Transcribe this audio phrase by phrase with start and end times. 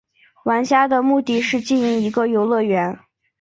[0.45, 2.97] 玩家的目的是经营一个游乐园。